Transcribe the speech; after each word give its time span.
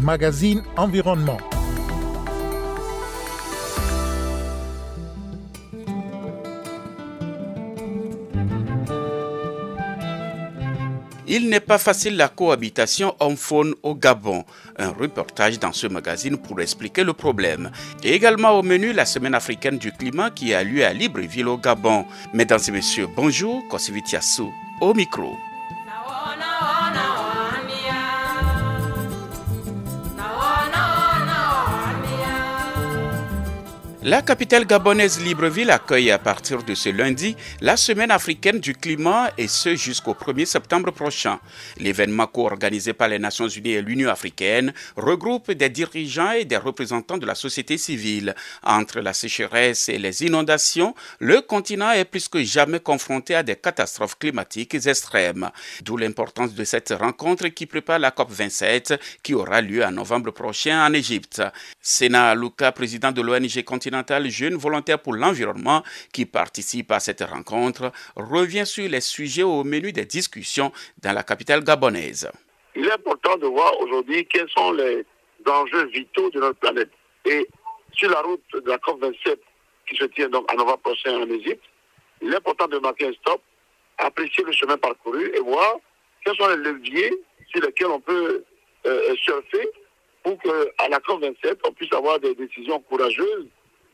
Magazine 0.00 0.62
Environnement. 0.76 1.38
Il 11.26 11.48
n'est 11.48 11.58
pas 11.58 11.78
facile 11.78 12.16
la 12.16 12.28
cohabitation 12.28 13.16
homme-faune 13.18 13.74
au 13.82 13.96
Gabon. 13.96 14.44
Un 14.78 14.90
reportage 14.90 15.58
dans 15.58 15.72
ce 15.72 15.88
magazine 15.88 16.38
pour 16.38 16.60
expliquer 16.60 17.02
le 17.02 17.12
problème. 17.12 17.72
Et 18.04 18.14
également 18.14 18.52
au 18.52 18.62
menu 18.62 18.92
la 18.92 19.04
semaine 19.04 19.34
africaine 19.34 19.78
du 19.78 19.90
climat 19.90 20.30
qui 20.30 20.54
a 20.54 20.62
lieu 20.62 20.84
à 20.84 20.92
Libreville 20.92 21.48
au 21.48 21.58
Gabon. 21.58 22.04
Mesdames 22.32 22.60
et 22.68 22.70
messieurs, 22.70 23.08
bonjour, 23.16 23.66
Kosivitiassou 23.68 24.52
au 24.80 24.94
micro. 24.94 25.36
La 34.04 34.22
capitale 34.22 34.64
gabonaise 34.64 35.20
Libreville 35.20 35.72
accueille 35.72 36.12
à 36.12 36.20
partir 36.20 36.62
de 36.62 36.72
ce 36.76 36.88
lundi 36.88 37.34
la 37.60 37.76
semaine 37.76 38.12
africaine 38.12 38.60
du 38.60 38.72
climat 38.72 39.32
et 39.36 39.48
ce 39.48 39.74
jusqu'au 39.74 40.14
1er 40.14 40.44
septembre 40.44 40.92
prochain. 40.92 41.40
L'événement 41.78 42.28
co-organisé 42.28 42.92
par 42.92 43.08
les 43.08 43.18
Nations 43.18 43.48
Unies 43.48 43.72
et 43.72 43.82
l'Union 43.82 44.08
africaine 44.08 44.72
regroupe 44.94 45.50
des 45.50 45.68
dirigeants 45.68 46.30
et 46.30 46.44
des 46.44 46.58
représentants 46.58 47.18
de 47.18 47.26
la 47.26 47.34
société 47.34 47.76
civile. 47.76 48.36
Entre 48.62 49.00
la 49.00 49.12
sécheresse 49.12 49.88
et 49.88 49.98
les 49.98 50.22
inondations, 50.22 50.94
le 51.18 51.40
continent 51.40 51.90
est 51.90 52.04
plus 52.04 52.28
que 52.28 52.44
jamais 52.44 52.78
confronté 52.78 53.34
à 53.34 53.42
des 53.42 53.56
catastrophes 53.56 54.16
climatiques 54.16 54.76
extrêmes. 54.86 55.50
D'où 55.82 55.96
l'importance 55.96 56.54
de 56.54 56.62
cette 56.62 56.94
rencontre 56.96 57.48
qui 57.48 57.66
prépare 57.66 57.98
la 57.98 58.10
COP27 58.10 58.96
qui 59.24 59.34
aura 59.34 59.60
lieu 59.60 59.84
en 59.84 59.90
novembre 59.90 60.30
prochain 60.30 60.86
en 60.86 60.92
Égypte. 60.92 61.42
Président 62.74 63.10
de 63.10 63.22
l'ONG 63.22 63.64
Jeunes 64.28 64.56
Volontaires 64.56 65.00
pour 65.00 65.14
l'Environnement, 65.14 65.82
qui 66.12 66.26
participe 66.26 66.90
à 66.92 67.00
cette 67.00 67.22
rencontre, 67.22 67.92
revient 68.16 68.66
sur 68.66 68.88
les 68.88 69.00
sujets 69.00 69.42
au 69.42 69.64
menu 69.64 69.92
des 69.92 70.04
discussions 70.04 70.72
dans 71.02 71.12
la 71.12 71.22
capitale 71.22 71.62
gabonaise. 71.64 72.30
Il 72.76 72.86
est 72.86 72.92
important 72.92 73.36
de 73.36 73.46
voir 73.46 73.78
aujourd'hui 73.80 74.26
quels 74.26 74.48
sont 74.50 74.72
les 74.72 75.04
enjeux 75.46 75.86
vitaux 75.86 76.30
de 76.30 76.40
notre 76.40 76.58
planète. 76.58 76.90
Et 77.24 77.46
sur 77.92 78.10
la 78.10 78.20
route 78.20 78.42
de 78.52 78.70
la 78.70 78.76
COP27 78.78 79.36
qui 79.88 79.96
se 79.96 80.04
tient 80.04 80.28
donc 80.28 80.50
en 80.52 80.56
novembre 80.56 80.78
prochain 80.78 81.16
en 81.18 81.28
Égypte, 81.28 81.64
il 82.20 82.32
est 82.32 82.36
important 82.36 82.68
de 82.68 82.78
marquer 82.78 83.06
un 83.06 83.12
stop, 83.12 83.40
apprécier 83.98 84.44
le 84.44 84.52
chemin 84.52 84.76
parcouru 84.76 85.32
et 85.34 85.40
voir 85.40 85.76
quels 86.24 86.36
sont 86.36 86.48
les 86.48 86.56
leviers 86.56 87.12
sur 87.50 87.62
lesquels 87.62 87.88
on 87.88 88.00
peut 88.00 88.44
euh, 88.86 89.14
surfer 89.16 89.68
pour 90.22 90.38
qu'à 90.42 90.88
la 90.88 90.98
COP27, 90.98 91.56
on 91.66 91.72
puisse 91.72 91.92
avoir 91.92 92.20
des 92.20 92.34
décisions 92.34 92.80
courageuses 92.80 93.46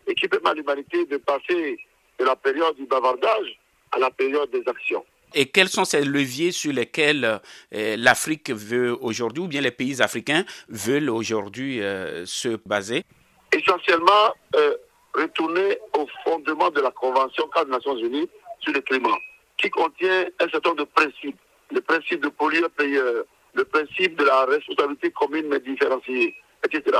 et 0.06 0.14
qui 0.14 0.28
permet 0.28 0.50
à 0.50 0.54
l'humanité 0.54 1.06
de 1.06 1.16
passer 1.18 1.78
de 2.18 2.24
la 2.24 2.36
période 2.36 2.76
du 2.76 2.86
bavardage 2.86 3.58
à 3.92 3.98
la 3.98 4.10
période 4.10 4.50
des 4.50 4.62
actions. 4.66 5.04
Et 5.34 5.46
quels 5.46 5.68
sont 5.68 5.84
ces 5.84 6.04
leviers 6.04 6.52
sur 6.52 6.72
lesquels 6.72 7.40
euh, 7.74 7.96
l'Afrique 7.96 8.50
veut 8.50 8.96
aujourd'hui, 9.00 9.42
ou 9.42 9.48
bien 9.48 9.60
les 9.60 9.72
pays 9.72 10.00
africains 10.00 10.44
veulent 10.68 11.10
aujourd'hui 11.10 11.82
euh, 11.82 12.24
se 12.24 12.56
baser? 12.66 13.02
Essentiellement, 13.52 14.32
euh, 14.54 14.76
retourner 15.14 15.78
au 15.98 16.06
fondement 16.24 16.70
de 16.70 16.80
la 16.80 16.92
Convention 16.92 17.48
cadre 17.48 17.66
des 17.66 17.72
Nations 17.72 17.96
Unies 17.96 18.28
sur 18.60 18.72
le 18.72 18.80
climat, 18.80 19.18
qui 19.56 19.70
contient 19.70 20.26
un 20.40 20.48
certain 20.48 20.70
nombre 20.70 20.84
de 20.84 20.90
principes. 20.90 21.38
Le 21.72 21.80
principe 21.80 22.20
de 22.22 22.28
pollueur-payeur, 22.28 23.24
le 23.54 23.64
principe 23.64 24.16
de 24.16 24.24
la 24.24 24.44
responsabilité 24.44 25.10
commune 25.10 25.48
mais 25.48 25.60
différenciée, 25.60 26.34
etc. 26.64 26.96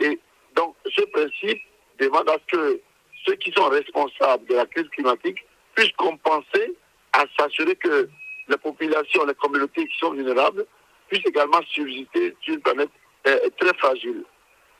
Et 0.00 0.18
donc, 0.54 0.74
ce 0.94 1.02
principe 1.06 1.60
demande 1.98 2.28
à 2.28 2.34
ce 2.34 2.56
que 2.56 2.80
ceux 3.26 3.34
qui 3.36 3.52
sont 3.52 3.68
responsables 3.68 4.46
de 4.46 4.54
la 4.54 4.66
crise 4.66 4.88
climatique 4.88 5.38
puissent 5.74 5.92
compenser 5.92 6.74
à 7.12 7.24
s'assurer 7.38 7.74
que 7.76 8.08
les 8.48 8.56
populations, 8.58 9.24
les 9.24 9.34
communautés 9.34 9.86
qui 9.86 9.98
sont 9.98 10.12
vulnérables 10.12 10.66
puissent 11.08 11.26
également 11.26 11.60
subsister 11.68 12.36
sur 12.40 12.54
une 12.54 12.60
planète 12.60 12.90
euh, 13.26 13.38
très 13.58 13.74
fragile. 13.74 14.24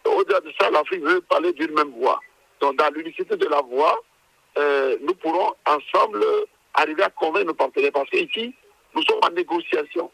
Au-delà 0.05 0.41
de 0.41 0.53
ça, 0.61 0.71
l'Afrique 0.71 1.03
veut 1.03 1.21
parler 1.23 1.53
d'une 1.53 1.73
même 1.73 1.91
voix. 1.99 2.21
Donc, 2.61 2.77
dans 2.77 2.93
l'unicité 2.95 3.37
de 3.37 3.47
la 3.47 3.61
voix, 3.61 4.01
euh, 4.59 4.97
nous 5.03 5.15
pourrons 5.15 5.53
ensemble 5.67 6.25
arriver 6.75 7.03
à 7.03 7.11
convaincre 7.11 7.47
nos 7.47 7.55
partenaires. 7.55 7.93
Parce 7.93 8.09
qu'ici, 8.11 8.55
nous 8.95 9.03
sommes 9.03 9.21
en 9.23 9.31
négociation. 9.31 10.11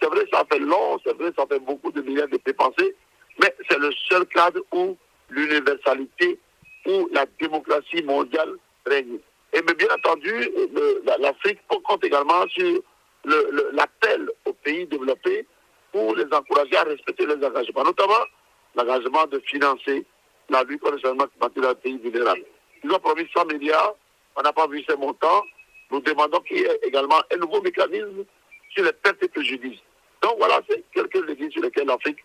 C'est 0.00 0.08
vrai, 0.08 0.24
ça 0.32 0.44
fait 0.50 0.58
long, 0.58 0.98
c'est 1.04 1.16
vrai, 1.16 1.30
ça 1.36 1.46
fait 1.46 1.60
beaucoup 1.60 1.92
de 1.92 2.02
milliards 2.02 2.28
de 2.28 2.38
dépensés, 2.44 2.96
mais 3.40 3.54
c'est 3.68 3.78
le 3.78 3.92
seul 4.08 4.26
cadre 4.26 4.60
où 4.72 4.96
l'universalité 5.30 6.38
où 6.86 7.08
la 7.12 7.26
démocratie 7.40 8.02
mondiale 8.02 8.54
règne. 8.86 9.18
Et 9.52 9.62
mais 9.62 9.74
bien 9.74 9.88
entendu, 9.94 10.50
l'Afrique 11.18 11.60
compte 11.68 12.04
également 12.04 12.46
sur 12.48 12.80
l'appel 13.72 14.30
aux 14.44 14.52
pays 14.52 14.86
développés 14.86 15.46
pour 15.92 16.16
les 16.16 16.26
encourager 16.32 16.76
à 16.76 16.82
respecter 16.82 17.26
les 17.26 17.34
engagements, 17.34 17.84
notamment 17.84 18.24
l'engagement 18.74 19.26
de 19.26 19.38
financer 19.46 20.04
la 20.48 20.62
lutte 20.64 20.80
contre 20.80 20.96
le 20.96 21.00
changement 21.00 21.26
climatique 21.28 21.62
dans 21.62 21.68
les 21.68 21.74
pays 21.76 21.98
vulnérables. 21.98 22.44
Ils 22.82 22.90
ont 22.90 22.98
promis 22.98 23.26
100 23.34 23.46
milliards, 23.46 23.94
on 24.36 24.42
n'a 24.42 24.52
pas 24.52 24.66
vu 24.66 24.84
ces 24.88 24.96
montants. 24.96 25.44
Nous 25.90 26.00
demandons 26.00 26.40
qu'il 26.40 26.58
y 26.58 26.62
ait 26.62 26.80
également 26.82 27.20
un 27.32 27.36
nouveau 27.36 27.62
mécanisme 27.62 28.24
sur 28.70 28.84
les 28.84 28.92
pertes 28.92 29.22
et 29.22 29.28
préjudices. 29.28 29.80
Donc 30.22 30.34
voilà, 30.38 30.60
c'est 30.68 30.82
quelques 30.92 31.14
leviers 31.14 31.50
sur 31.50 31.62
lesquels 31.62 31.86
l'Afrique 31.86 32.18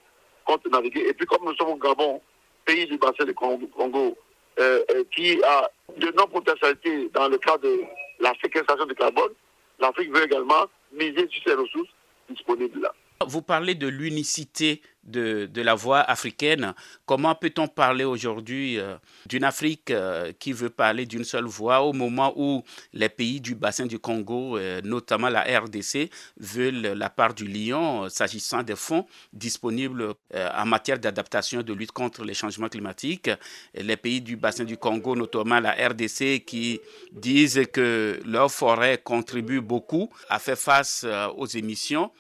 compte 0.46 0.66
naviguer. 0.66 1.08
Et 1.08 1.14
puis 1.14 1.26
comme 1.28 1.46
nous 1.46 1.56
sommes 1.56 1.70
au 1.70 1.76
Gabon, 1.76 2.22
pays 2.66 2.88
du 2.88 2.98
bassin 2.98 3.26
du 3.26 3.34
Congo, 3.34 4.18
euh, 4.60 4.84
euh, 4.92 5.04
qui 5.16 5.42
a 5.44 5.70
de 5.98 6.12
non-potentialités 6.18 7.10
dans 7.14 7.30
le 7.30 7.38
cadre 7.38 7.64
de 7.64 7.82
la 8.20 8.34
séquestration 8.42 8.86
du 8.86 8.96
carbone, 8.96 9.32
l'Afrique 9.80 10.14
veut 10.14 10.26
également 10.26 10.66
miser 10.92 11.28
sur 11.30 11.44
ces 11.44 11.54
ressources 11.54 11.90
disponibles 12.30 12.82
là. 12.82 12.94
Vous 13.28 13.42
parlez 13.42 13.76
de 13.76 13.88
l'unicité 13.88 14.82
de, 15.04 15.50
la 15.62 15.76
voix 15.76 16.00
africaine. 16.00 16.74
Comment 17.06 17.36
peut-on 17.36 17.68
parler 17.68 18.06
aujourd'hui 18.06 18.80
euh, 18.80 18.96
d'une 19.26 19.44
Afrique 19.44 19.92
euh, 19.92 20.32
qui 20.40 20.54
veut 20.54 20.70
parler 20.70 21.06
d'une 21.06 21.26
seule 21.26 21.44
voix 21.44 21.82
au 21.82 21.92
moment 21.92 22.32
où 22.38 22.64
les 22.94 23.10
pays 23.10 23.42
du 23.42 23.56
bassin 23.56 23.88
du 23.88 24.00
Congo, 24.00 24.58
euh, 24.58 24.80
notamment 24.86 25.28
la 25.28 25.42
RDC, 25.42 26.10
veulent 26.38 26.94
la 26.96 27.10
part 27.10 27.34
du 27.34 27.46
lion 27.46 28.08
s'agissant 28.08 28.64
des 28.64 28.78
fonds 28.78 29.06
disponibles 29.34 30.14
en 30.34 30.66
matière 30.66 30.98
d'adaptation 30.98 31.62
de 31.62 31.74
lutte 31.74 31.92
contre 31.92 32.24
les 32.24 32.34
changements 32.34 32.70
climatiques? 32.70 33.30
Les 33.74 33.98
pays 33.98 34.22
du 34.22 34.38
bassin 34.38 34.64
du 34.64 34.78
Congo, 34.78 35.18
notamment 35.18 35.60
la 35.60 35.72
RDC, 35.72 36.46
qui 36.46 36.80
disent 37.12 37.64
que 37.74 38.22
leur 38.26 38.50
forêt 38.50 38.98
contribue 39.04 39.60
beaucoup 39.60 40.10
à 40.30 40.40
faire 40.40 40.58
face 40.58 41.06
aux 41.36 41.48
émissions 41.48 42.12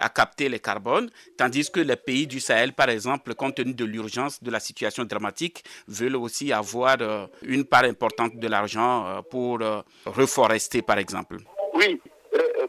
à 0.00 0.08
capter 0.08 0.48
les 0.48 0.58
carbones, 0.60 1.10
tandis 1.36 1.70
que 1.70 1.80
les 1.80 1.96
pays 1.96 2.26
du 2.26 2.40
Sahel, 2.40 2.72
par 2.72 2.88
exemple, 2.88 3.34
compte 3.34 3.56
tenu 3.56 3.74
de 3.74 3.84
l'urgence 3.84 4.42
de 4.42 4.50
la 4.50 4.60
situation 4.60 5.04
dramatique, 5.04 5.64
veulent 5.88 6.16
aussi 6.16 6.52
avoir 6.52 6.96
euh, 7.00 7.26
une 7.42 7.64
part 7.64 7.84
importante 7.84 8.36
de 8.36 8.48
l'argent 8.48 9.06
euh, 9.06 9.22
pour 9.22 9.60
euh, 9.62 9.80
reforester, 10.06 10.82
par 10.82 10.98
exemple. 10.98 11.36
Oui, 11.74 12.00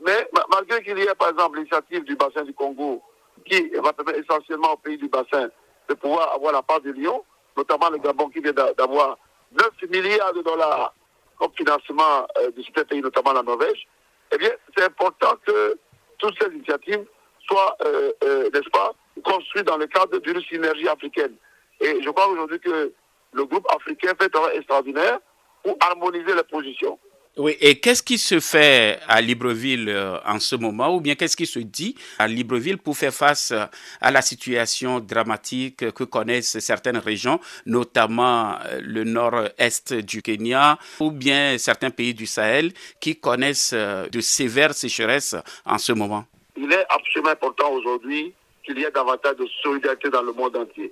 mais 0.06 0.28
malgré 0.52 0.84
qu'il 0.84 0.98
y 0.98 1.02
ait, 1.02 1.16
par 1.16 1.30
exemple, 1.30 1.58
l'initiative 1.58 2.04
du 2.04 2.16
bassin 2.16 2.44
du 2.44 2.54
Congo, 2.54 3.02
qui 3.46 3.70
va 3.84 3.94
permettre 3.94 4.20
essentiellement 4.20 4.74
aux 4.74 4.78
pays 4.78 4.98
du 4.98 5.08
bassin 5.08 5.50
de 5.90 5.94
pouvoir 5.94 6.34
avoir 6.34 6.54
la 6.54 6.62
part 6.62 6.82
du 6.82 6.94
lion, 6.94 7.24
notamment 7.58 7.90
le 7.90 7.98
Gabon 7.98 8.30
qui 8.30 8.40
vient 8.40 8.54
d'avoir 8.54 9.18
9 9.52 9.90
milliards 9.90 10.34
de 10.34 10.42
dollars 10.42 10.94
comme 11.38 11.52
financement 11.56 12.28
de 12.56 12.64
certains 12.64 12.86
pays, 12.86 13.02
notamment 13.02 13.34
la 13.34 13.44
Norvège, 13.44 13.88
eh 14.32 14.38
bien, 14.38 14.52
c'est 14.76 14.84
important 14.84 15.34
que 15.46 15.78
toutes 16.18 16.36
ces 16.42 16.54
initiatives 16.54 17.06
soit, 17.48 17.78
euh, 17.86 18.12
euh, 18.24 18.50
n'est-ce 18.54 18.70
pas, 18.70 18.94
construit 19.24 19.64
dans 19.64 19.78
le 19.78 19.88
cadre 19.88 20.20
d'une 20.20 20.42
synergie 20.44 20.88
africaine. 20.88 21.34
Et 21.82 22.02
je 22.02 22.10
crois 22.10 22.28
aujourd'hui 22.28 22.60
que 22.60 22.94
le 23.34 23.46
groupe 23.46 23.66
africain 23.70 24.14
fait 24.20 24.26
un 24.26 24.30
travail 24.30 24.58
extraordinaire 24.58 25.20
pour 25.64 25.78
harmoniser 25.80 26.34
les 26.36 26.44
positions. 26.44 26.98
Oui, 27.38 27.58
et 27.60 27.82
qu'est-ce 27.82 28.02
qui 28.02 28.18
se 28.18 28.40
fait 28.40 28.98
à 29.10 29.20
Libreville 29.20 29.90
euh, 29.90 30.18
en 30.26 30.40
ce 30.40 30.56
moment, 30.56 30.96
ou 30.96 31.02
bien 31.02 31.16
qu'est-ce 31.16 31.36
qui 31.36 31.46
se 31.46 31.60
dit 31.60 31.94
à 32.18 32.30
Libreville 32.30 32.78
pour 32.78 32.96
faire 32.96 33.14
face 33.14 33.54
à 34.00 34.12
la 34.12 34.22
situation 34.22 35.02
dramatique 35.02 35.92
que 35.92 36.06
connaissent 36.06 36.60
certaines 36.60 36.98
régions, 36.98 37.42
notamment 37.66 38.58
le 38.82 39.04
nord-est 39.04 39.94
du 39.94 40.22
Kenya, 40.22 40.80
ou 41.02 41.12
bien 41.12 41.58
certains 41.58 41.90
pays 41.90 42.14
du 42.14 42.26
Sahel 42.26 42.72
qui 43.02 43.20
connaissent 43.20 43.74
de 43.74 44.22
sévères 44.22 44.74
sécheresses 44.74 45.36
en 45.66 45.78
ce 45.78 45.92
moment? 45.92 46.26
Il 46.58 46.72
est 46.72 46.86
absolument 46.90 47.32
important 47.32 47.72
aujourd'hui 47.72 48.34
qu'il 48.64 48.80
y 48.80 48.84
ait 48.84 48.92
davantage 48.92 49.36
de 49.36 49.48
solidarité 49.62 50.10
dans 50.10 50.24
le 50.24 50.32
monde 50.34 50.56
entier. 50.56 50.92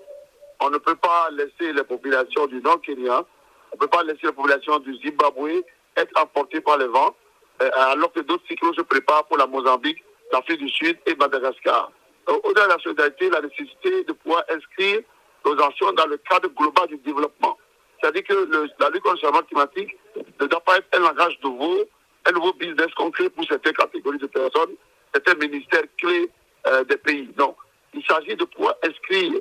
On 0.60 0.69
ne 0.69 0.77
peut 0.77 0.95
pas 0.95 1.30
laisser 1.31 1.74
les 1.74 1.83
populations 1.83 2.48
du 2.48 2.62
Nord 2.62 2.81
Kenya, 2.81 3.25
on 3.71 3.75
ne 3.75 3.80
peut 3.80 3.88
pas 3.88 4.04
laisser 4.04 4.19
les 4.24 4.31
populations 4.31 4.80
du 4.80 4.95
Zimbabwe 5.04 5.63
être 5.95 6.21
emportées 6.21 6.62
par 6.62 6.77
les 6.77 6.88
vents, 6.88 7.15
euh, 7.62 7.69
alors 7.75 8.12
que 8.12 8.21
d'autres 8.21 8.45
cyclones 8.48 8.74
se 8.74 8.81
préparent 8.81 9.25
pour 9.25 9.38
la 9.38 9.48
Mozambique 9.48 10.04
l'Afrique 10.31 10.60
du 10.60 10.69
Sud 10.69 10.98
et 11.06 11.15
Madagascar. 11.15 11.92
Au-delà 12.27 12.66
de 12.66 12.71
la 12.71 12.80
solidarité, 12.80 13.30
la 13.30 13.42
nécessité 13.42 14.04
de 14.04 14.13
pouvoir 14.13 14.44
inscrire 14.50 15.01
nos 15.45 15.62
actions 15.62 15.92
dans 15.92 16.07
le 16.07 16.18
cadre 16.18 16.50
global 16.50 16.88
du 16.88 16.98
développement. 16.98 17.57
C'est-à-dire 18.00 18.24
que 18.24 18.33
le, 18.33 18.69
la 18.80 18.89
lutte 18.89 19.04
contre 19.04 19.16
le 19.16 19.21
changement 19.21 19.44
climatique 19.44 19.98
ne 20.39 20.45
doit 20.48 20.62
pas 20.62 20.77
être 20.77 20.88
un 20.94 21.00
langage 21.00 21.38
nouveau, 21.44 21.83
un 22.25 22.31
nouveau 22.31 22.54
business 22.54 22.88
concret 22.95 23.30
pour 23.30 23.45
certaines 23.45 23.74
catégories 23.74 24.18
de 24.18 24.27
personnes, 24.27 24.75
certains 25.13 25.36
ministères 25.36 25.83
clés 25.98 26.30
euh, 26.68 26.83
des 26.86 26.98
pays. 26.98 27.30
Non. 27.38 27.56
Il 27.94 28.04
s'agit 28.06 28.36
de 28.36 28.45
pouvoir 28.45 28.75
inscrire 28.83 29.33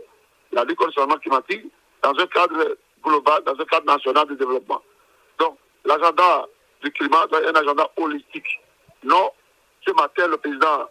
la 0.53 0.65
lutte 0.65 0.77
contre 0.77 0.91
le 0.91 0.95
changement 0.95 1.19
climatique 1.19 1.67
dans 2.03 2.11
un 2.11 2.27
cadre 2.27 2.77
global, 3.03 3.43
dans 3.45 3.53
un 3.59 3.65
cadre 3.65 3.87
national 3.87 4.27
de 4.29 4.35
développement. 4.35 4.83
Donc, 5.39 5.57
l'agenda 5.85 6.47
du 6.83 6.91
climat 6.93 7.27
doit 7.29 7.41
être 7.41 7.57
un 7.57 7.61
agenda 7.61 7.91
holistique. 7.97 8.61
Non, 9.05 9.31
ce 9.87 9.93
matin, 9.93 10.27
le 10.29 10.37
président 10.37 10.89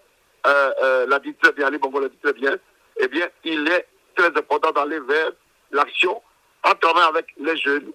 euh, 0.47 0.71
euh, 0.81 1.05
l'a 1.07 1.19
dit 1.19 1.33
très 1.35 1.51
bien, 1.51 1.67
Ali 1.67 1.77
Bongo 1.77 1.99
l'a 1.99 2.09
dit 2.09 2.17
très 2.17 2.33
bien, 2.33 2.57
eh 2.99 3.07
bien, 3.07 3.27
il 3.43 3.67
est 3.67 3.87
très 4.15 4.27
important 4.27 4.71
d'aller 4.71 4.99
vers 4.99 5.31
l'action 5.71 6.21
en 6.63 6.73
travaillant 6.75 7.09
avec 7.09 7.27
les 7.37 7.57
jeunes, 7.57 7.91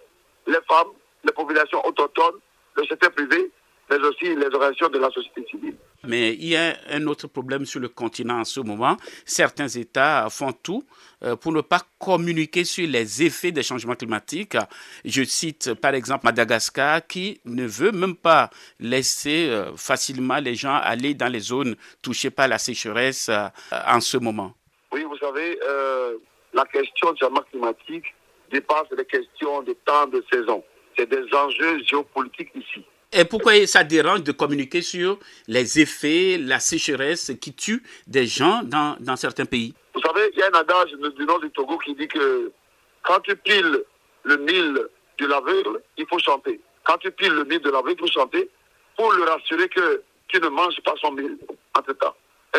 les 0.47 0.61
femmes, 0.69 0.93
les 1.25 1.33
populations 1.33 1.85
autochtones, 1.87 2.39
le 2.77 2.85
secteur 2.85 3.11
privé, 3.13 3.51
mais 3.91 3.99
aussi 3.99 4.35
les 4.35 4.47
organisations 4.47 4.89
de 4.89 4.99
la 4.99 5.11
société 5.11 5.47
civile. 5.51 5.77
Mais 6.05 6.35
il 6.35 6.49
y 6.49 6.57
a 6.57 6.77
un 6.91 7.07
autre 7.07 7.27
problème 7.27 7.65
sur 7.65 7.81
le 7.81 7.89
continent 7.89 8.41
en 8.41 8.45
ce 8.45 8.61
moment. 8.61 8.97
Certains 9.25 9.69
États 9.69 10.29
font 10.31 10.53
tout 10.53 10.85
euh, 11.23 11.37
pour 11.37 11.53
ne 11.53 11.61
pas 11.61 11.81
communiquer 11.99 12.65
sur 12.65 12.87
les 12.87 13.23
effets 13.23 13.53
des 13.53 13.63
changements 13.63 13.95
climatiques. 13.95 14.57
Je 15.05 15.23
cite 15.25 15.75
par 15.75 15.95
exemple 15.95 16.25
Madagascar 16.25 17.07
qui 17.07 17.41
ne 17.45 17.67
veut 17.67 17.93
même 17.93 18.17
pas 18.17 18.51
laisser 18.79 19.49
euh, 19.49 19.75
facilement 19.77 20.39
les 20.39 20.55
gens 20.55 20.75
aller 20.75 21.15
dans 21.15 21.29
les 21.29 21.41
zones 21.41 21.77
touchées 22.03 22.31
par 22.31 22.49
la 22.49 22.59
sécheresse 22.59 23.29
euh, 23.29 23.49
en 23.87 24.01
ce 24.01 24.17
moment. 24.19 24.55
Oui, 24.93 25.03
vous 25.05 25.19
savez, 25.19 25.59
la 26.55 26.65
question 26.65 27.13
du 27.13 27.19
changement 27.21 27.43
climatique 27.51 28.05
dépasse 28.51 28.87
les 28.97 29.05
questions 29.05 29.63
de 29.63 29.77
temps 29.85 30.07
de 30.07 30.25
saison. 30.33 30.63
C'est 30.97 31.09
des 31.09 31.25
enjeux 31.35 31.83
géopolitiques 31.85 32.53
ici. 32.55 32.85
Et 33.13 33.25
pourquoi 33.25 33.67
ça 33.67 33.85
dérange 33.85 34.23
de 34.23 34.33
communiquer 34.33 34.83
sur 34.83 35.19
les 35.47 35.81
effets, 35.81 36.39
la 36.39 36.59
sécheresse 36.59 37.33
qui 37.41 37.55
tue 37.55 37.83
des 38.07 38.27
gens 38.27 38.63
dans, 38.65 38.97
dans 39.01 39.17
certains 39.17 39.47
pays? 39.47 39.75
Vous 39.95 40.01
savez, 40.01 40.29
il 40.33 40.39
y 40.39 40.43
a 40.43 40.49
un 40.49 40.61
adage 40.61 40.91
du 40.91 41.25
nom 41.25 41.39
du 41.39 41.51
Togo 41.51 41.79
qui 41.79 41.95
dit 41.95 42.09
que 42.09 42.53
quand 43.03 43.21
tu 43.21 43.37
piles 43.37 43.85
le 44.25 44.37
mille 44.39 44.89
de 45.19 45.27
l'aveugle, 45.27 45.81
il 45.97 46.07
faut 46.07 46.19
chanter. 46.19 46.61
Quand 46.85 46.99
tu 46.99 47.11
piles 47.13 47.33
le 47.33 47.45
mille 47.45 47.61
de 47.61 47.71
l'aveugle, 47.71 47.95
il 47.99 48.01
faut 48.01 48.21
chanter 48.21 48.51
pour 48.97 49.13
le 49.13 49.23
rassurer 49.23 49.69
que 49.69 50.03
tu 50.29 50.41
ne 50.41 50.49
manges 50.49 50.81
pas 50.85 50.95
son 51.01 51.13
mille 51.13 51.39
entre 51.75 51.93
temps. 51.95 52.15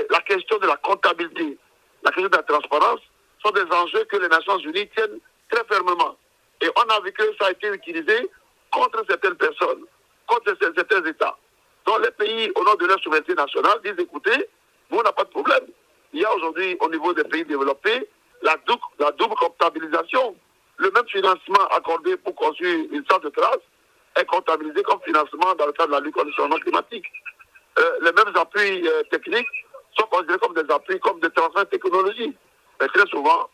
la 0.09 0.21
question 0.21 0.57
de 0.59 0.67
la 0.67 0.77
comptabilité, 0.77 1.57
la 2.03 2.11
question 2.11 2.29
de 2.29 2.35
la 2.35 2.43
transparence 2.43 3.01
sont 3.43 3.51
des 3.51 3.63
enjeux 3.69 4.05
que 4.05 4.17
les 4.17 4.29
Nations 4.29 4.57
Unies 4.59 4.87
tiennent 4.95 5.19
très 5.49 5.63
fermement. 5.65 6.17
Et 6.61 6.69
on 6.75 6.89
a 6.89 7.01
vu 7.01 7.11
que 7.11 7.23
ça 7.39 7.47
a 7.47 7.51
été 7.51 7.67
utilisé 7.67 8.29
contre 8.71 9.03
certaines 9.07 9.35
personnes 9.35 9.85
contre 10.27 10.55
certains 10.59 11.03
États. 11.05 11.37
Donc 11.85 12.03
les 12.03 12.11
pays, 12.11 12.51
au 12.55 12.63
nom 12.63 12.75
de 12.75 12.85
leur 12.85 12.99
souveraineté 13.01 13.33
nationale, 13.33 13.79
disent 13.83 13.95
écoutez, 13.97 14.49
nous, 14.91 14.99
on 14.99 15.03
n'a 15.03 15.11
pas 15.11 15.23
de 15.23 15.29
problème. 15.29 15.65
Il 16.13 16.21
y 16.21 16.25
a 16.25 16.33
aujourd'hui, 16.35 16.77
au 16.79 16.89
niveau 16.89 17.13
des 17.13 17.23
pays 17.23 17.45
développés, 17.45 18.07
la 18.41 18.55
double, 18.65 19.35
comptabilisation. 19.35 20.35
Le 20.77 20.91
même 20.91 21.07
financement 21.07 21.65
accordé 21.75 22.17
pour 22.17 22.35
construire 22.35 22.85
une 22.91 23.03
centre 23.09 23.25
de 23.25 23.29
trace 23.29 23.59
est 24.15 24.25
comptabilisé 24.25 24.83
comme 24.83 25.01
financement 25.01 25.55
dans 25.55 25.65
le 25.65 25.71
cadre 25.71 25.89
de 25.89 25.93
la 25.93 25.99
lutte 26.01 26.13
contre 26.13 26.27
le 26.27 26.33
changement 26.33 26.57
climatique. 26.57 27.05
Euh, 27.79 27.91
les 28.01 28.11
mêmes 28.11 28.35
appuis 28.35 28.87
euh, 28.87 29.03
techniques 29.09 29.47
sont 29.97 30.05
considérés 30.07 30.39
comme 30.39 30.53
des 30.53 30.71
appuis, 30.73 30.99
comme 30.99 31.19
des 31.19 31.29
transferts 31.31 31.65
de 31.65 31.69
technologie. 31.69 32.35
Mais 32.79 32.87
très 32.87 33.07
souvent, 33.07 33.49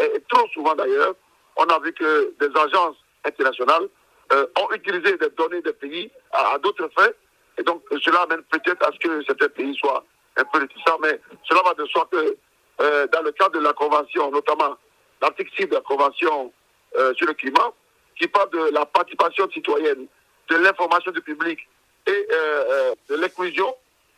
et 0.00 0.22
trop 0.28 0.46
souvent 0.54 0.74
d'ailleurs, 0.74 1.14
on 1.56 1.64
a 1.64 1.78
vu 1.80 1.92
que 1.92 2.32
des 2.38 2.60
agences 2.60 2.96
internationales 3.24 3.88
euh, 4.32 4.46
ont 4.60 4.70
utilisé 4.74 5.16
des 5.16 5.30
données 5.30 5.62
des 5.62 5.72
pays 5.72 6.10
à, 6.32 6.58
d'autres 6.58 6.88
fins. 6.94 7.10
Et 7.56 7.62
donc, 7.62 7.82
cela 8.02 8.22
amène 8.22 8.42
peut-être 8.42 8.86
à 8.86 8.92
ce 8.92 8.98
que 8.98 9.24
certains 9.24 9.48
pays 9.48 9.74
soient 9.76 10.04
un 10.36 10.44
peu 10.44 10.58
réticents, 10.58 10.98
mais 11.02 11.18
cela 11.44 11.62
va 11.64 11.74
de 11.74 11.86
soi 11.86 12.06
que 12.10 12.36
euh, 12.80 13.06
dans 13.08 13.22
le 13.22 13.32
cadre 13.32 13.58
de 13.58 13.64
la 13.64 13.72
Convention, 13.72 14.30
notamment 14.30 14.76
l'article 15.20 15.50
6 15.56 15.66
de 15.66 15.74
la 15.74 15.80
Convention 15.80 16.52
euh, 16.96 17.14
sur 17.14 17.26
le 17.26 17.34
climat, 17.34 17.72
qui 18.16 18.28
parle 18.28 18.50
de 18.50 18.70
la 18.72 18.84
participation 18.84 19.50
citoyenne, 19.50 20.06
de 20.48 20.56
l'information 20.56 21.10
du 21.10 21.20
public 21.22 21.66
et 22.06 22.26
de 23.10 23.16
l'inclusion, 23.16 23.74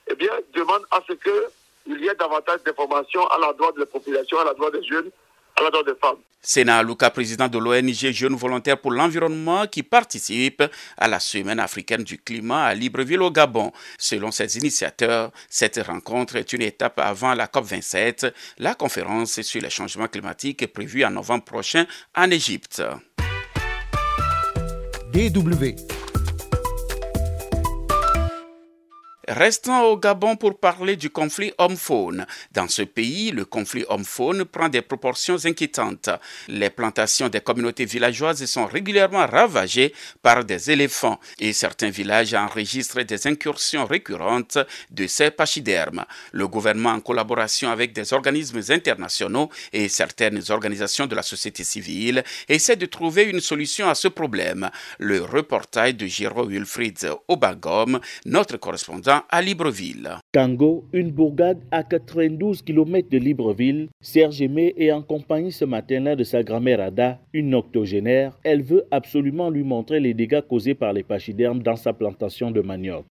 eh 0.09 0.15
bien, 0.15 0.31
demande 0.55 0.85
à 0.91 1.01
ce 1.09 1.13
qu'il 1.15 2.01
y 2.01 2.09
ait 2.09 2.15
davantage 2.15 2.63
d'informations 2.63 3.27
à 3.29 3.39
la 3.39 3.53
droite 3.53 3.75
de 3.75 3.81
la 3.81 3.87
population, 3.87 4.39
à 4.39 4.45
la 4.45 4.55
droite 4.55 4.75
des 4.75 4.85
jeunes, 4.85 5.11
à 5.57 5.63
la 5.63 5.71
droite 5.71 5.87
des 5.87 5.95
femmes. 5.97 6.19
Sénat 6.43 6.83
Luka, 6.83 7.11
président 7.11 7.49
de 7.49 7.59
l'ONG 7.59 8.13
Jeunes 8.13 8.35
Volontaires 8.35 8.81
pour 8.81 8.93
l'Environnement, 8.93 9.67
qui 9.67 9.83
participe 9.83 10.63
à 10.97 11.07
la 11.07 11.21
Semaine 11.21 11.61
africaine 11.61 12.03
du 12.03 12.19
climat 12.19 12.65
à 12.65 12.75
Libreville 12.75 13.21
au 13.21 13.31
Gabon. 13.31 13.73
Selon 13.99 14.31
ses 14.31 14.57
initiateurs, 14.57 15.33
cette 15.49 15.81
rencontre 15.87 16.37
est 16.37 16.53
une 16.53 16.63
étape 16.63 16.99
avant 16.99 17.35
la 17.35 17.47
COP27, 17.47 18.33
la 18.59 18.75
conférence 18.75 19.43
sur 19.43 19.61
les 19.61 19.71
changements 19.71 20.09
climatiques 20.09 20.73
prévue 20.73 21.05
en 21.05 21.11
novembre 21.11 21.45
prochain 21.45 21.87
en 22.17 22.31
Égypte. 22.31 22.83
DW 25.13 26.00
Restons 29.31 29.83
au 29.83 29.97
Gabon 29.97 30.35
pour 30.35 30.59
parler 30.59 30.97
du 30.97 31.09
conflit 31.09 31.53
homme-faune. 31.57 32.27
Dans 32.51 32.67
ce 32.67 32.83
pays, 32.83 33.31
le 33.31 33.45
conflit 33.45 33.85
homme-faune 33.89 34.45
prend 34.45 34.69
des 34.69 34.83
proportions 34.83 35.37
inquiétantes. 35.45 36.11
Les 36.49 36.69
plantations 36.69 37.29
des 37.29 37.41
communautés 37.41 37.85
villageoises 37.85 38.45
sont 38.47 38.67
régulièrement 38.67 39.25
ravagées 39.29 39.95
par 40.21 40.45
des 40.45 40.73
éléphants 40.73 41.21
et 41.39 41.53
certains 41.53 41.91
villages 41.91 42.35
enregistrent 42.35 43.05
des 43.05 43.29
incursions 43.29 43.87
récurrentes 43.87 44.59
de 44.91 45.07
ces 45.07 45.31
pachydermes. 45.31 46.05
Le 46.33 46.49
gouvernement, 46.49 46.91
en 46.91 47.01
collaboration 47.01 47.71
avec 47.71 47.93
des 47.93 48.13
organismes 48.13 48.63
internationaux 48.71 49.49
et 49.73 49.89
certaines 49.89 50.43
organisations 50.51 51.07
de 51.07 51.15
la 51.15 51.23
société 51.23 51.63
civile, 51.63 52.25
essaie 52.49 52.75
de 52.75 52.87
trouver 52.87 53.23
une 53.27 53.41
solution 53.41 53.89
à 53.89 53.95
ce 53.95 54.09
problème. 54.09 54.71
Le 54.99 55.23
reportage 55.23 55.95
de 55.95 56.07
Giro 56.09 56.47
Wilfried 56.47 57.13
Obagom, 57.29 58.01
notre 58.27 58.57
correspondant 58.57 59.20
à 59.29 59.43
Libreville. 59.43 60.11
Tango, 60.33 60.85
une 60.93 61.11
bourgade 61.11 61.61
à 61.71 61.83
92 61.83 62.63
km 62.63 63.09
de 63.11 63.19
Libreville, 63.19 63.89
Serge 64.01 64.41
Aimé 64.43 64.75
est 64.77 64.93
en 64.93 65.03
compagnie 65.03 65.53
ce 65.53 65.65
matin-là 65.65 66.17
de 66.17 66.25
sa 66.25 66.43
grand-mère 66.43 66.81
Ada, 66.81 67.19
une 67.33 67.55
octogénaire. 67.55 68.39
Elle 68.45 68.63
veut 68.63 68.85
absolument 68.91 69.51
lui 69.51 69.63
montrer 69.63 70.01
les 70.01 70.15
dégâts 70.15 70.41
causés 70.41 70.75
par 70.75 70.93
les 70.93 71.03
pachydermes 71.03 71.63
dans 71.63 71.77
sa 71.77 71.93
plantation 71.93 72.51
de 72.51 72.61
manioc. 72.61 73.05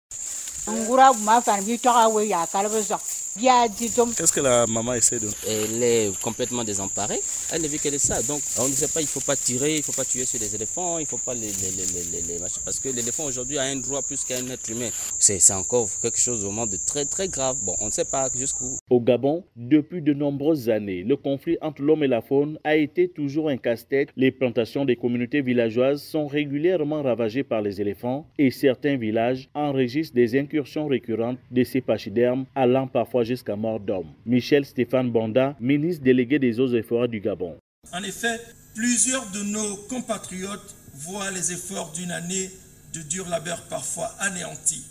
Qu'est-ce 3.41 4.33
que 4.33 4.41
la 4.41 4.67
maman 4.67 4.93
essaie 4.95 5.19
de 5.19 5.29
Elle 5.47 5.81
est 5.81 6.19
complètement 6.21 6.63
désemparée. 6.65 7.21
Elle 7.53 7.61
ne 7.61 7.67
vit 7.67 7.79
que 7.79 7.87
de 7.89 7.97
ça. 7.97 8.21
Donc, 8.23 8.41
on 8.59 8.67
ne 8.67 8.73
sait 8.73 8.89
pas, 8.89 8.99
il 8.99 9.05
ne 9.05 9.07
faut 9.07 9.21
pas 9.21 9.37
tirer, 9.37 9.75
il 9.75 9.77
ne 9.77 9.83
faut 9.83 9.93
pas 9.93 10.03
tuer 10.03 10.25
sur 10.25 10.39
les 10.39 10.53
éléphants, 10.53 10.97
il 10.97 11.03
ne 11.03 11.07
faut 11.07 11.17
pas 11.17 11.33
les, 11.33 11.47
les, 11.47 12.21
les, 12.27 12.39
Parce 12.65 12.79
que 12.79 12.89
l'éléphant 12.89 13.23
aujourd'hui 13.25 13.57
a 13.57 13.63
un 13.63 13.77
droit 13.77 14.01
plus 14.01 14.25
qu'un 14.25 14.45
être 14.49 14.69
humain. 14.69 14.89
C'est 15.19 15.53
encore 15.53 15.87
quelque 16.01 16.19
chose 16.19 16.43
au 16.43 16.51
monde 16.51 16.71
de 16.71 16.77
très 16.85 17.05
très 17.05 17.29
grave. 17.29 17.55
Bon, 17.63 17.75
on 17.79 17.85
ne 17.85 17.91
sait 17.91 18.05
pas 18.05 18.29
jusqu'où. 18.35 18.77
Au 18.89 18.99
Gabon, 18.99 19.45
depuis 19.55 20.01
de 20.01 20.13
nombreuses 20.13 20.69
années, 20.69 21.03
le 21.03 21.15
conflit 21.15 21.57
entre 21.61 21.81
l'homme 21.81 22.03
et 22.03 22.07
la 22.07 22.21
faune 22.21 22.59
a 22.65 22.75
été 22.75 23.07
toujours 23.07 23.49
un 23.49 23.57
casse-tête. 23.57 24.09
Les 24.17 24.31
plantations 24.31 24.83
des 24.83 24.97
communautés 24.97 25.41
villageoises 25.41 26.03
sont 26.03 26.27
régulièrement 26.27 27.03
ravagées 27.03 27.43
par 27.43 27.61
les 27.61 27.79
éléphants 27.79 28.27
et 28.37 28.51
certains 28.51 28.97
villages 28.97 29.49
enregistrent 29.53 30.15
des 30.15 30.37
incursions 30.37 30.87
récurrentes 30.87 31.37
de 31.51 31.63
ces 31.63 31.79
pachydermes 31.79 32.45
allant 32.55 32.87
parfois 32.87 33.23
jusqu'à 33.29 33.55
mort 33.55 33.79
d'homme. 33.79 34.11
Michel 34.25 34.65
Stéphane 34.65 35.11
Banda, 35.11 35.55
ministre 35.59 36.03
délégué 36.03 36.39
des 36.39 36.59
eaux 36.59 36.73
et 36.73 36.81
forêts 36.81 37.07
du 37.07 37.21
Gabon. 37.21 37.55
En 37.93 38.03
effet, 38.03 38.39
plusieurs 38.73 39.29
de 39.31 39.43
nos 39.43 39.77
compatriotes 39.87 40.75
voient 40.95 41.31
les 41.31 41.51
efforts 41.51 41.91
d'une 41.93 42.11
année 42.11 42.49
de 42.93 43.01
dur 43.01 43.27
labeur 43.29 43.61
parfois 43.69 44.07
anéantis 44.19 44.83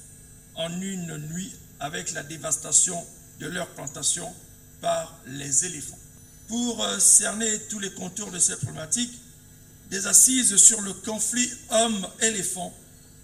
en 0.54 0.70
une 0.80 1.16
nuit 1.32 1.52
avec 1.80 2.12
la 2.12 2.22
dévastation 2.22 2.96
de 3.40 3.46
leurs 3.46 3.68
plantations 3.68 4.32
par 4.80 5.20
les 5.26 5.66
éléphants. 5.66 5.98
Pour 6.48 6.82
euh, 6.82 6.98
cerner 6.98 7.50
tous 7.68 7.78
les 7.78 7.90
contours 7.90 8.30
de 8.30 8.38
cette 8.38 8.60
problématique, 8.60 9.12
des 9.90 10.06
assises 10.06 10.56
sur 10.56 10.80
le 10.80 10.92
conflit 10.92 11.50
homme-éléphant 11.70 12.72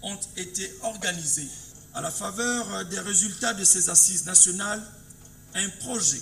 ont 0.03 0.19
été 0.37 0.69
organisées. 0.83 1.49
À 1.93 2.01
la 2.01 2.11
faveur 2.11 2.73
euh, 2.73 2.83
des 2.83 2.99
résultats 2.99 3.53
de 3.53 3.63
ces 3.63 3.89
assises 3.89 4.25
nationales, 4.25 4.81
un 5.55 5.69
projet 5.79 6.19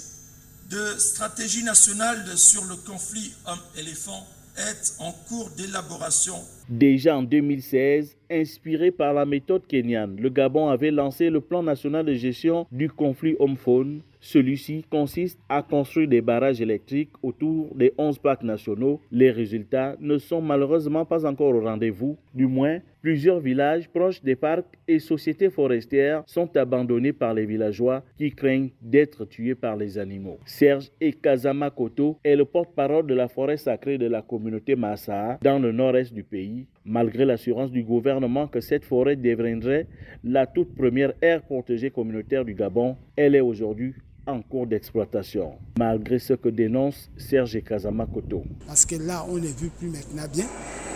de 0.69 0.99
stratégie 0.99 1.63
nationale 1.63 2.19
sur 2.37 2.63
le 2.65 2.75
conflit 2.75 3.33
homme-éléphant 3.47 4.27
est 4.55 4.95
en 4.99 5.11
cours 5.27 5.49
d'élaboration 5.57 6.35
Déjà 6.69 7.17
en 7.17 7.23
2016, 7.23 8.15
inspiré 8.29 8.91
par 8.91 9.13
la 9.13 9.25
méthode 9.25 9.65
kenyane, 9.65 10.17
le 10.19 10.29
Gabon 10.29 10.69
avait 10.69 10.91
lancé 10.91 11.31
le 11.31 11.41
plan 11.41 11.63
national 11.63 12.05
de 12.05 12.13
gestion 12.13 12.67
du 12.71 12.89
conflit 12.89 13.35
homme-faune 13.39 14.01
celui-ci 14.25 14.85
consiste 14.89 15.37
à 15.49 15.61
construire 15.61 16.07
des 16.07 16.21
barrages 16.21 16.61
électriques 16.61 17.11
autour 17.21 17.75
des 17.75 17.93
11 17.97 18.19
parcs 18.19 18.43
nationaux. 18.43 19.01
Les 19.11 19.31
résultats 19.31 19.97
ne 19.99 20.17
sont 20.17 20.41
malheureusement 20.41 21.03
pas 21.03 21.25
encore 21.25 21.53
au 21.53 21.59
rendez-vous. 21.59 22.15
Du 22.33 22.47
moins, 22.47 22.79
plusieurs 23.03 23.41
villages 23.41 23.89
proches 23.89 24.23
des 24.23 24.37
parcs 24.37 24.65
et 24.87 24.97
sociétés 24.97 25.49
forestières 25.49 26.23
sont 26.25 26.55
abandonnés 26.55 27.11
par 27.11 27.33
les 27.33 27.45
villageois 27.45 28.01
qui 28.17 28.31
craignent 28.31 28.69
d'être 28.81 29.25
tués 29.25 29.55
par 29.55 29.75
les 29.75 29.97
animaux. 29.97 30.39
Serge 30.45 30.89
Ekazama 31.01 31.69
Koto 31.69 32.17
est 32.23 32.37
le 32.37 32.45
porte-parole 32.45 33.05
de 33.05 33.13
la 33.13 33.27
forêt 33.27 33.57
sacrée 33.57 33.97
de 33.97 34.07
la 34.07 34.21
communauté 34.21 34.77
Massa 34.77 35.37
dans 35.41 35.59
le 35.59 35.73
nord-est 35.73 36.13
du 36.13 36.23
pays. 36.23 36.65
Malgré 36.85 37.25
l'assurance 37.25 37.71
du 37.71 37.83
gouvernement 37.83 38.47
que 38.47 38.61
cette 38.61 38.85
forêt 38.85 39.17
deviendrait 39.17 39.85
la 40.23 40.47
toute 40.47 40.73
première 40.73 41.11
aire 41.21 41.41
protégée 41.43 41.91
communautaire 41.91 42.45
du 42.45 42.53
Gabon, 42.53 42.95
elle 43.17 43.35
est 43.35 43.41
aujourd'hui 43.41 43.93
en 44.25 44.41
cours 44.41 44.67
d'exploitation, 44.67 45.55
malgré 45.77 46.19
ce 46.19 46.33
que 46.33 46.47
dénonce 46.47 47.11
Serge 47.17 47.61
Kazamakoto. 47.61 48.45
Parce 48.65 48.85
que 48.85 48.95
là, 48.95 49.25
on 49.29 49.35
ne 49.35 49.41
vit 49.41 49.71
plus 49.77 49.89
maintenant 49.89 50.31
bien, 50.31 50.45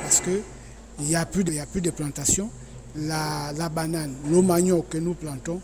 parce 0.02 0.22
qu'il 0.98 1.08
n'y 1.08 1.16
a, 1.16 1.26
plus 1.26 1.44
de, 1.82 1.92
plantation. 1.92 2.50
La, 2.96 3.52
la 3.58 3.70
banane, 3.70 4.14
le 4.30 4.42
manioc 4.42 4.90
que 4.90 4.98
nous 4.98 5.14
plantons 5.14 5.62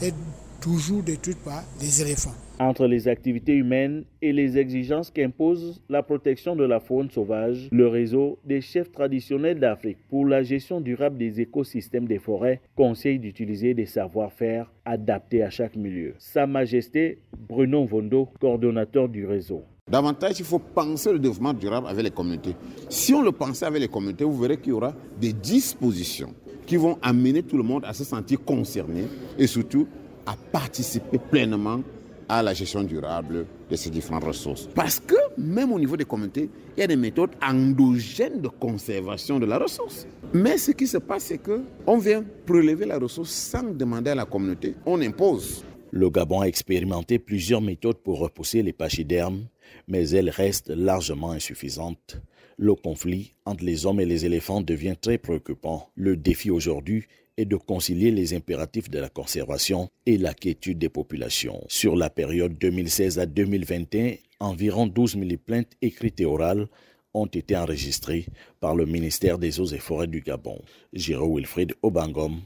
est 0.00 0.14
toujours 0.60 1.02
détruite 1.02 1.38
par 1.38 1.64
les 1.80 2.02
éléphants. 2.02 2.34
Entre 2.58 2.86
les 2.86 3.06
activités 3.06 3.54
humaines 3.54 4.04
et 4.22 4.32
les 4.32 4.56
exigences 4.56 5.10
qu'impose 5.10 5.82
la 5.90 6.02
protection 6.02 6.56
de 6.56 6.64
la 6.64 6.80
faune 6.80 7.10
sauvage, 7.10 7.68
le 7.70 7.86
réseau 7.86 8.38
des 8.46 8.62
chefs 8.62 8.90
traditionnels 8.90 9.60
d'Afrique 9.60 9.98
pour 10.08 10.26
la 10.26 10.42
gestion 10.42 10.80
durable 10.80 11.18
des 11.18 11.42
écosystèmes 11.42 12.06
des 12.06 12.18
forêts 12.18 12.62
conseille 12.74 13.18
d'utiliser 13.18 13.74
des 13.74 13.84
savoir-faire 13.84 14.72
adaptés 14.86 15.42
à 15.42 15.50
chaque 15.50 15.76
milieu. 15.76 16.14
Sa 16.18 16.46
Majesté 16.46 17.18
Bruno 17.46 17.84
Vondo, 17.84 18.30
coordonnateur 18.40 19.10
du 19.10 19.26
réseau. 19.26 19.62
Davantage, 19.88 20.40
il 20.40 20.44
faut 20.44 20.58
penser 20.58 21.12
le 21.12 21.20
développement 21.20 21.52
durable 21.52 21.86
avec 21.86 22.02
les 22.02 22.10
communautés. 22.10 22.56
Si 22.88 23.14
on 23.14 23.22
le 23.22 23.30
pensait 23.30 23.66
avec 23.66 23.80
les 23.80 23.86
communautés, 23.86 24.24
vous 24.24 24.36
verrez 24.36 24.56
qu'il 24.56 24.70
y 24.70 24.72
aura 24.72 24.92
des 25.20 25.32
dispositions 25.32 26.34
qui 26.66 26.74
vont 26.74 26.98
amener 27.02 27.44
tout 27.44 27.56
le 27.56 27.62
monde 27.62 27.84
à 27.84 27.92
se 27.92 28.02
sentir 28.02 28.42
concerné 28.44 29.04
et 29.38 29.46
surtout 29.46 29.86
à 30.26 30.34
participer 30.50 31.18
pleinement 31.18 31.82
à 32.28 32.42
la 32.42 32.52
gestion 32.52 32.82
durable 32.82 33.46
de 33.70 33.76
ces 33.76 33.88
différentes 33.88 34.24
ressources. 34.24 34.68
Parce 34.74 34.98
que 34.98 35.14
même 35.38 35.70
au 35.70 35.78
niveau 35.78 35.96
des 35.96 36.04
communautés, 36.04 36.50
il 36.76 36.80
y 36.80 36.82
a 36.82 36.88
des 36.88 36.96
méthodes 36.96 37.30
endogènes 37.40 38.40
de 38.40 38.48
conservation 38.48 39.38
de 39.38 39.46
la 39.46 39.58
ressource. 39.58 40.08
Mais 40.34 40.58
ce 40.58 40.72
qui 40.72 40.88
se 40.88 40.98
passe, 40.98 41.26
c'est 41.26 41.38
que 41.38 41.60
on 41.86 41.98
vient 41.98 42.24
prélever 42.44 42.86
la 42.86 42.98
ressource 42.98 43.30
sans 43.30 43.62
demander 43.62 44.10
à 44.10 44.16
la 44.16 44.24
communauté. 44.24 44.74
On 44.84 45.00
impose. 45.00 45.62
Le 45.92 46.10
Gabon 46.10 46.40
a 46.40 46.46
expérimenté 46.46 47.20
plusieurs 47.20 47.60
méthodes 47.60 47.98
pour 47.98 48.18
repousser 48.18 48.64
les 48.64 48.72
pachydermes, 48.72 49.44
mais 49.88 50.08
elles 50.10 50.30
restent 50.30 50.70
largement 50.70 51.32
insuffisantes. 51.32 52.20
Le 52.58 52.74
conflit 52.74 53.34
entre 53.44 53.64
les 53.64 53.86
hommes 53.86 54.00
et 54.00 54.06
les 54.06 54.24
éléphants 54.24 54.60
devient 54.60 54.96
très 55.00 55.18
préoccupant. 55.18 55.90
Le 55.94 56.16
défi 56.16 56.50
aujourd'hui 56.50 57.04
et 57.36 57.44
de 57.44 57.56
concilier 57.56 58.10
les 58.10 58.34
impératifs 58.34 58.90
de 58.90 58.98
la 58.98 59.08
conservation 59.08 59.90
et 60.06 60.16
la 60.16 60.32
quiétude 60.32 60.78
des 60.78 60.88
populations. 60.88 61.62
Sur 61.68 61.96
la 61.96 62.08
période 62.08 62.56
2016 62.58 63.18
à 63.18 63.26
2021, 63.26 64.14
environ 64.40 64.86
12 64.86 65.18
000 65.18 65.24
plaintes 65.44 65.72
écrites 65.82 66.20
et 66.20 66.24
orales 66.24 66.66
ont 67.12 67.26
été 67.26 67.56
enregistrées 67.56 68.26
par 68.60 68.74
le 68.74 68.86
ministère 68.86 69.38
des 69.38 69.60
Eaux 69.60 69.66
et 69.66 69.78
Forêts 69.78 70.06
du 70.06 70.20
Gabon. 70.20 70.60
Giro 70.92 71.36
Wilfried 71.36 71.74
Obangom, 71.82 72.40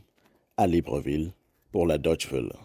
à 0.56 0.66
Libreville, 0.66 1.32
pour 1.72 1.86
la. 1.86 1.98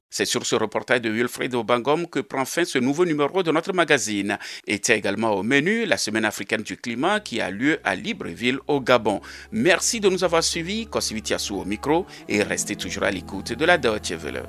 C'est 0.09 0.25
sur 0.25 0.45
ce 0.45 0.55
reportage 0.55 1.01
de 1.01 1.09
Wilfried 1.09 1.53
Obangom 1.53 2.05
que 2.05 2.19
prend 2.19 2.45
fin 2.45 2.65
ce 2.65 2.79
nouveau 2.79 3.05
numéro 3.05 3.43
de 3.43 3.51
notre 3.51 3.73
magazine. 3.73 4.37
Était 4.65 4.97
également 4.97 5.31
au 5.31 5.43
menu 5.43 5.85
la 5.85 5.97
Semaine 5.97 6.25
africaine 6.25 6.63
du 6.63 6.77
climat 6.77 7.19
qui 7.19 7.41
a 7.41 7.49
lieu 7.49 7.79
à 7.83 7.95
Libreville 7.95 8.59
au 8.67 8.81
Gabon. 8.81 9.21
Merci 9.51 9.99
de 9.99 10.09
nous 10.09 10.23
avoir 10.23 10.43
suivis, 10.43 10.87
Kosivitiasu 10.87 11.53
au 11.53 11.65
micro 11.65 12.05
et 12.27 12.43
restez 12.43 12.75
toujours 12.75 13.03
à 13.03 13.11
l'écoute 13.11 13.53
de 13.53 13.65
la 13.65 13.77
Deutsche 13.77 14.11
Welle. 14.11 14.43